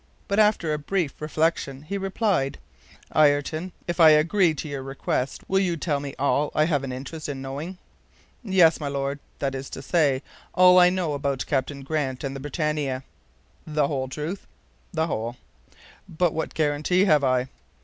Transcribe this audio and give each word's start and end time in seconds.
But 0.27 0.39
after 0.39 0.73
a 0.73 0.79
brief 0.79 1.21
reflection, 1.21 1.83
he 1.83 1.95
replied: 1.95 2.57
"Ayrton, 3.15 3.71
if 3.87 3.99
I 3.99 4.09
agree 4.09 4.55
to 4.55 4.67
your 4.67 4.81
request, 4.81 5.43
you 5.47 5.71
will 5.73 5.77
tell 5.77 5.99
me 5.99 6.15
all 6.17 6.51
I 6.55 6.63
have 6.65 6.83
an 6.83 6.91
interest 6.91 7.29
in 7.29 7.39
knowing." 7.39 7.77
"Yes, 8.43 8.79
my 8.79 8.87
Lord, 8.87 9.19
that 9.37 9.53
is 9.53 9.69
to 9.69 9.83
say, 9.83 10.23
all 10.55 10.79
I 10.79 10.89
know 10.89 11.13
about 11.13 11.45
Captain 11.45 11.83
Grant 11.83 12.23
and 12.23 12.35
the 12.35 12.39
BRITANNIA." 12.39 13.03
"The 13.67 13.87
whole 13.87 14.07
truth?" 14.07 14.47
"The 14.91 15.05
whole." 15.05 15.37
"But 16.09 16.33
what 16.33 16.55
guarantee 16.55 17.05
have 17.05 17.23
I?" 17.23 17.49